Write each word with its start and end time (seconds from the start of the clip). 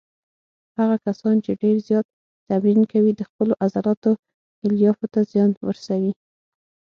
هغه 0.79 0.95
کسان 1.05 1.35
چې 1.45 1.51
ډېر 1.61 1.75
زیات 1.87 2.07
تمرین 2.49 2.81
کوي 2.91 3.11
د 3.15 3.21
خپلو 3.29 3.53
عضلاتو 3.65 4.11
الیافو 4.65 5.05
ته 5.13 5.19
زیان 5.31 5.51
ورسوي. 5.67 6.13